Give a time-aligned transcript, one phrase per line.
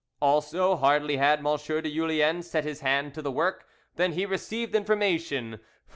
[0.19, 1.57] Also hardly had M.
[1.57, 3.67] de Julien set his hand to the work
[3.97, 5.65] than he received information from M.